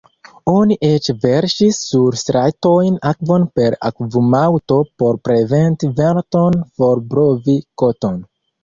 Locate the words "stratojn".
2.21-2.97